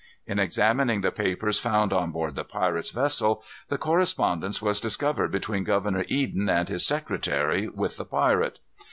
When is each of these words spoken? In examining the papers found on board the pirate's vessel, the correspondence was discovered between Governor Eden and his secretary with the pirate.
In 0.25 0.39
examining 0.39 1.01
the 1.01 1.11
papers 1.11 1.59
found 1.59 1.93
on 1.93 2.09
board 2.09 2.33
the 2.33 2.43
pirate's 2.43 2.89
vessel, 2.89 3.43
the 3.69 3.77
correspondence 3.77 4.59
was 4.59 4.81
discovered 4.81 5.29
between 5.31 5.63
Governor 5.63 6.05
Eden 6.07 6.49
and 6.49 6.67
his 6.67 6.83
secretary 6.83 7.67
with 7.67 7.97
the 7.97 8.05
pirate. 8.05 8.57